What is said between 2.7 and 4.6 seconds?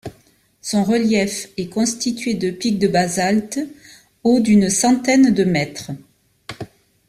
de basalte hauts